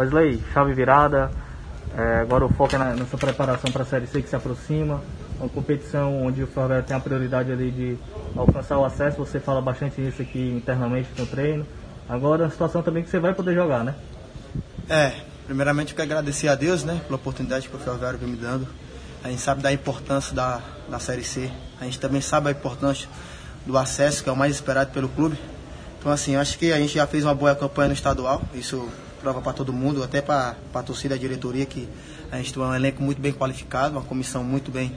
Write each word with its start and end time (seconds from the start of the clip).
Wesley, 0.00 0.42
chave 0.52 0.72
virada, 0.72 1.30
é, 1.96 2.20
agora 2.20 2.44
o 2.44 2.48
foco 2.48 2.74
é 2.74 2.78
na, 2.78 2.94
nessa 2.94 3.16
preparação 3.18 3.70
para 3.70 3.82
a 3.82 3.86
Série 3.86 4.06
C 4.06 4.22
que 4.22 4.28
se 4.28 4.36
aproxima, 4.36 5.02
uma 5.38 5.48
competição 5.48 6.22
onde 6.24 6.42
o 6.42 6.46
Ferroviário 6.46 6.84
tem 6.84 6.96
a 6.96 7.00
prioridade 7.00 7.50
ali 7.50 7.70
de 7.70 7.98
alcançar 8.36 8.78
o 8.78 8.84
acesso, 8.84 9.18
você 9.18 9.40
fala 9.40 9.60
bastante 9.60 10.00
nisso 10.00 10.22
aqui 10.22 10.54
internamente 10.56 11.08
no 11.18 11.26
treino. 11.26 11.66
Agora 12.08 12.46
a 12.46 12.50
situação 12.50 12.82
também 12.82 13.02
que 13.02 13.10
você 13.10 13.18
vai 13.18 13.34
poder 13.34 13.54
jogar, 13.54 13.84
né? 13.84 13.94
É, 14.88 15.12
primeiramente 15.46 15.92
eu 15.92 15.96
quero 15.96 16.10
agradecer 16.10 16.48
a 16.48 16.54
Deus, 16.54 16.84
né, 16.84 17.00
pela 17.04 17.16
oportunidade 17.16 17.68
que 17.68 17.76
o 17.76 17.78
Ferroviário 17.78 18.18
vem 18.18 18.30
me 18.30 18.36
dando. 18.36 18.66
A 19.22 19.28
gente 19.28 19.42
sabe 19.42 19.62
da 19.62 19.72
importância 19.72 20.34
da, 20.34 20.60
da 20.88 20.98
Série 20.98 21.24
C, 21.24 21.50
a 21.80 21.84
gente 21.84 22.00
também 22.00 22.20
sabe 22.20 22.48
a 22.48 22.50
importância 22.52 23.08
do 23.66 23.76
acesso, 23.76 24.22
que 24.22 24.28
é 24.28 24.32
o 24.32 24.36
mais 24.36 24.54
esperado 24.54 24.90
pelo 24.92 25.08
clube. 25.08 25.38
Então, 25.98 26.10
assim, 26.10 26.34
acho 26.36 26.58
que 26.58 26.72
a 26.72 26.78
gente 26.78 26.94
já 26.94 27.06
fez 27.06 27.24
uma 27.24 27.34
boa 27.34 27.54
campanha 27.54 27.88
no 27.88 27.94
estadual, 27.94 28.40
isso 28.54 28.88
prova 29.20 29.40
para 29.40 29.52
todo 29.52 29.72
mundo, 29.72 30.02
até 30.02 30.20
para 30.20 30.56
a 30.72 30.82
torcida 30.82 31.14
a 31.14 31.18
diretoria, 31.18 31.66
que 31.66 31.88
a 32.32 32.36
gente 32.38 32.52
tem 32.52 32.62
um 32.62 32.74
elenco 32.74 33.02
muito 33.02 33.20
bem 33.20 33.32
qualificado, 33.32 33.96
uma 33.96 34.02
comissão 34.04 34.42
muito 34.42 34.70
bem, 34.70 34.94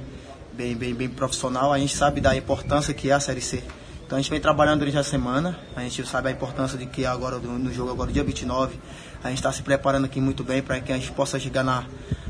bem, 0.53 0.75
bem, 0.75 0.93
bem 0.93 1.09
profissional. 1.09 1.73
A 1.73 1.77
gente 1.77 1.95
sabe 1.95 2.21
da 2.21 2.35
importância 2.35 2.93
que 2.93 3.09
é 3.09 3.13
a 3.13 3.19
Série 3.19 3.41
C. 3.41 3.63
Então 4.05 4.17
a 4.17 4.21
gente 4.21 4.29
vem 4.29 4.39
trabalhando 4.39 4.79
durante 4.79 4.97
a 4.97 5.03
semana, 5.03 5.57
a 5.75 5.81
gente 5.81 6.05
sabe 6.05 6.29
a 6.29 6.31
importância 6.31 6.77
de 6.77 6.85
que 6.85 7.05
agora 7.05 7.37
no 7.37 7.71
jogo, 7.73 7.91
agora 7.91 8.11
dia 8.11 8.23
29, 8.23 8.79
a 9.23 9.29
gente 9.29 9.37
está 9.37 9.51
se 9.51 9.61
preparando 9.61 10.05
aqui 10.05 10.19
muito 10.19 10.43
bem 10.43 10.61
para 10.61 10.79
que 10.79 10.91
a 10.91 10.95
gente 10.95 11.11
possa 11.11 11.39
chegar 11.39 11.63
na, 11.63 11.85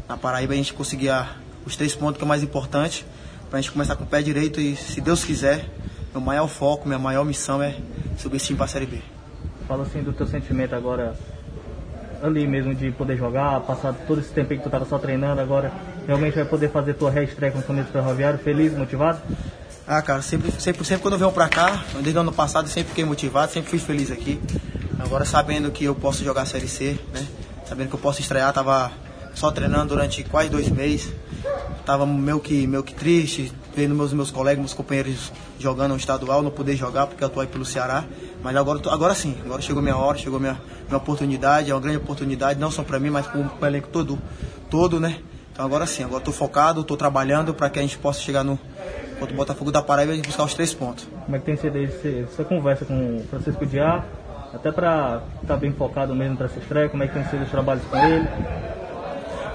na 0.08 0.16
Paraíba 0.16 0.54
e 0.54 0.56
a 0.56 0.58
gente 0.58 0.74
conseguir 0.74 1.10
a, 1.10 1.36
os 1.66 1.76
três 1.76 1.96
pontos 1.96 2.18
que 2.18 2.24
é 2.24 2.28
mais 2.28 2.44
importante, 2.44 3.06
para 3.50 3.60
a 3.60 3.62
gente 3.62 3.72
começar 3.72 3.96
com 3.96 4.04
o 4.04 4.08
pé 4.08 4.22
direito 4.22 4.60
e, 4.62 4.76
se 4.76 5.02
Deus 5.02 5.24
quiser, 5.24 5.70
meu 6.12 6.22
maior 6.22 6.48
foco, 6.48 6.88
minha 6.88 7.00
maior 7.00 7.26
missão 7.26 7.62
é 7.62 7.76
subir 8.18 8.40
time 8.40 8.56
para 8.56 8.66
a 8.66 8.70
Série 8.70 8.86
B. 8.86 9.02
Fala 9.68 9.84
assim 9.84 10.04
do 10.04 10.14
teu 10.14 10.28
sentimento 10.28 10.76
agora 10.76 11.16
ali 12.24 12.48
mesmo 12.48 12.74
de 12.74 12.90
poder 12.92 13.18
jogar, 13.18 13.60
passar 13.62 13.94
todo 14.08 14.22
esse 14.22 14.30
tempo 14.30 14.50
que 14.50 14.60
tu 14.60 14.68
estava 14.68 14.86
só 14.86 14.98
treinando, 14.98 15.42
agora 15.42 15.72
realmente 16.08 16.36
vai 16.36 16.46
poder 16.46 16.70
fazer 16.70 16.94
tua 16.94 17.12
reestreia 17.12 17.52
com 17.52 17.60
o 17.60 17.64
Camisa 17.64 17.90
Ferroviário, 17.90 18.40
feliz, 18.40 18.74
motivado? 18.76 19.20
Ah, 19.86 20.02
cara, 20.02 20.22
sempre, 20.22 20.50
sempre, 20.58 20.86
sempre 20.86 21.02
quando 21.02 21.16
eu 21.16 21.20
venho 21.20 21.32
pra 21.34 21.50
cá, 21.50 21.84
desde 21.96 22.18
o 22.18 22.22
ano 22.22 22.32
passado, 22.32 22.70
sempre 22.70 22.90
fiquei 22.90 23.04
motivado, 23.04 23.52
sempre 23.52 23.70
fui 23.70 23.80
feliz 23.80 24.10
aqui. 24.10 24.40
Agora 24.98 25.26
sabendo 25.26 25.70
que 25.70 25.84
eu 25.84 25.94
posso 25.94 26.24
jogar 26.24 26.44
a 26.44 26.46
Série 26.46 26.70
C, 26.70 26.98
né? 27.14 27.28
Sabendo 27.66 27.90
que 27.90 27.96
eu 27.96 28.00
posso 28.00 28.22
estrear, 28.22 28.54
tava 28.54 28.90
só 29.34 29.52
treinando 29.52 29.88
durante 29.90 30.24
quase 30.24 30.48
dois 30.48 30.70
meses. 30.70 31.12
Tava 31.86 32.06
meio 32.06 32.40
que, 32.40 32.66
meio 32.66 32.84
que 32.84 32.94
triste, 32.94 33.52
vendo 33.76 33.96
meus, 33.96 34.14
meus 34.14 34.32
colegas, 34.32 34.60
meus 34.60 34.74
companheiros 34.74 35.32
jogando 35.60 35.92
no 35.92 35.98
estadual, 35.98 36.42
não 36.42 36.52
poder 36.52 36.76
jogar 36.76 37.08
porque 37.08 37.24
eu 37.24 37.32
aí 37.40 37.48
pelo 37.48 37.66
Ceará. 37.66 38.04
Mas 38.44 38.56
agora, 38.56 38.80
agora 38.90 39.16
sim, 39.16 39.38
agora 39.44 39.62
chegou 39.62 39.82
minha 39.82 39.98
hora, 39.98 40.18
chegou 40.18 40.40
minha, 40.40 40.60
minha 40.88 40.98
oportunidade, 40.98 41.72
é 41.72 41.74
uma 41.74 41.82
grande 41.82 41.98
oportunidade, 41.98 42.60
não 42.60 42.72
só 42.72 42.84
para 42.84 43.00
mim, 43.00 43.10
mas 43.10 43.26
para 43.28 43.40
o 43.40 43.66
elenco 43.66 43.88
todo, 43.90 44.20
todo, 44.70 45.00
né? 45.00 45.20
Então 45.52 45.66
agora 45.66 45.86
sim, 45.86 46.04
agora 46.04 46.20
estou 46.20 46.34
focado, 46.34 46.82
estou 46.82 46.98
trabalhando 46.98 47.54
para 47.54 47.70
que 47.70 47.80
a 47.80 47.82
gente 47.82 47.98
possa 47.98 48.20
chegar 48.20 48.44
no 48.44 48.60
contra 49.20 49.34
o 49.34 49.38
Botafogo 49.38 49.72
da 49.72 49.82
Paraíba 49.82 50.14
e 50.14 50.22
buscar 50.22 50.44
os 50.44 50.54
três 50.54 50.74
pontos. 50.74 51.08
Como 51.26 51.36
é 51.36 51.40
que 51.40 51.46
tem 51.46 51.56
sido 51.56 51.78
esse, 51.78 52.26
essa 52.30 52.44
conversa 52.44 52.86
com 52.86 53.18
o 53.18 53.24
Francisco 53.30 53.66
Diá, 53.66 54.04
até 54.54 54.72
para 54.72 55.22
estar 55.42 55.54
tá 55.54 55.58
bem 55.58 55.72
focado 55.72 56.16
mesmo 56.16 56.36
para 56.36 56.48
essa 56.48 56.60
estreia, 56.60 56.90
como 56.90 57.04
é 57.04 57.08
que 57.08 57.14
tem 57.14 57.26
sido 57.26 57.44
os 57.44 57.50
trabalhos 57.50 57.84
com 57.86 57.98
ele? 57.98 58.28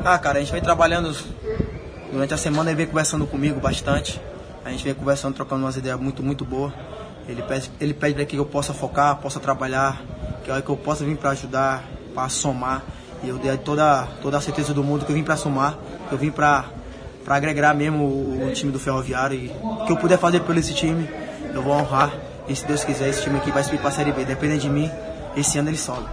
Ah, 0.05 0.19
cara, 0.19 0.39
a 0.39 0.41
gente 0.41 0.53
vem 0.53 0.63
trabalhando 0.63 1.13
durante 2.13 2.35
a 2.35 2.37
semana, 2.37 2.71
ele 2.71 2.77
vem 2.77 2.87
conversando 2.87 3.27
comigo 3.27 3.61
bastante, 3.61 4.21
a 4.65 4.71
gente 4.71 4.85
vem 4.85 4.95
conversando, 4.95 5.35
trocando 5.35 5.65
umas 5.65 5.77
ideias 5.77 5.99
muito, 5.99 6.23
muito 6.23 6.45
boas. 6.45 6.73
Ele 7.29 7.43
pede, 7.43 7.71
ele 7.81 7.95
pede 7.95 8.15
para 8.15 8.25
que 8.25 8.37
eu 8.37 8.45
possa 8.45 8.73
focar, 8.73 9.17
possa 9.17 9.39
trabalhar, 9.39 10.03
que, 10.45 10.51
é 10.51 10.61
que 10.61 10.69
eu 10.69 10.77
possa 10.77 11.05
vir 11.05 11.17
para 11.17 11.31
ajudar, 11.31 11.85
para 12.15 12.29
somar. 12.29 12.83
E 13.23 13.29
eu 13.29 13.39
dei 13.39 13.57
toda, 13.59 14.07
toda 14.23 14.39
a 14.39 14.41
certeza 14.41 14.73
do 14.73 14.83
mundo 14.83 15.05
que 15.05 15.13
eu 15.13 15.17
vim 15.17 15.25
para 15.25 15.37
somar, 15.37 15.77
que 16.09 16.15
eu 16.15 16.19
vim 16.19 16.31
para 16.31 16.65
agregar 17.27 17.75
mesmo 17.75 18.05
o, 18.05 18.49
o, 18.49 18.53
time 18.53 18.73
do 18.73 18.79
Ferroviário. 18.79 19.39
E 19.39 19.53
o 19.63 19.85
que 19.87 19.93
eu 19.93 19.97
puder 19.97 20.19
fazer 20.19 20.41
por 20.41 20.57
esse 20.57 20.75
time, 20.75 21.09
eu 21.53 21.63
vou 21.63 21.73
honrar. 21.75 22.13
E 22.49 22.57
se 22.57 22.67
Deus 22.67 22.85
quiser, 22.85 23.09
esse 23.09 23.23
time 23.23 23.37
aqui 23.37 23.51
vai 23.51 23.63
subir 23.63 23.79
para 23.79 23.89
a 23.89 23.93
Série 23.93 24.13
B. 24.13 24.25
Dependendo 24.25 24.61
de 24.61 24.71
mim, 24.71 24.91
esse 25.37 25.59
ano 25.59 25.69
ele 25.69 25.77
sobe. 25.77 26.07